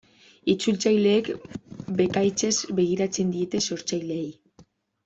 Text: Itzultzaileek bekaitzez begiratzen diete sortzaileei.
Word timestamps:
Itzultzaileek 0.53 1.29
bekaitzez 2.01 2.53
begiratzen 2.81 3.39
diete 3.39 3.67
sortzaileei. 3.71 4.31